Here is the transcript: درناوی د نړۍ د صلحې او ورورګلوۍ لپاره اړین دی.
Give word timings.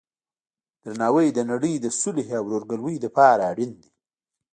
درناوی 0.83 1.27
د 1.33 1.39
نړۍ 1.51 1.73
د 1.79 1.87
صلحې 2.01 2.33
او 2.39 2.43
ورورګلوۍ 2.47 2.97
لپاره 3.05 3.41
اړین 3.51 3.71
دی. 3.81 3.89